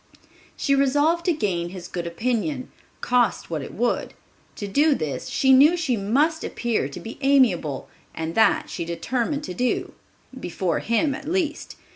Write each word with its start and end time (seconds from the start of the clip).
She 0.57 0.73
resolved 0.73 1.25
to 1.25 1.31
gain 1.31 1.69
his 1.69 1.87
good 1.87 2.07
opinion, 2.07 2.71
cost 3.01 3.51
what 3.51 3.61
it 3.61 3.71
would. 3.71 4.15
To 4.55 4.65
do 4.65 4.95
this, 4.95 5.29
she 5.29 5.53
knew 5.53 5.77
she 5.77 5.95
must 5.95 6.43
appear 6.43 6.89
to 6.89 6.99
be 6.99 7.19
amiable, 7.21 7.87
and 8.15 8.33
that 8.33 8.67
she 8.67 8.83
determined 8.83 9.43
to 9.43 9.53
do—before 9.53 10.79
him 10.79 11.13
at 11.13 11.27
least. 11.27 11.75